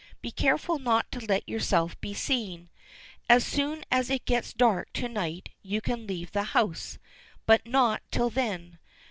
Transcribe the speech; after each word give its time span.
Be 0.19 0.31
careful 0.31 0.79
not 0.79 1.11
to 1.11 1.19
let 1.23 1.47
yourself 1.47 2.01
be 2.01 2.15
seen. 2.15 2.71
As 3.29 3.45
soon 3.45 3.85
as 3.91 4.09
it 4.09 4.25
gets 4.25 4.51
dark 4.51 4.91
to 4.93 5.07
night 5.07 5.49
you 5.61 5.79
can 5.79 6.07
leave 6.07 6.31
the 6.31 6.41
house, 6.57 6.97
but 7.45 7.67
not 7.67 8.01
till 8.09 8.31
then. 8.31 8.79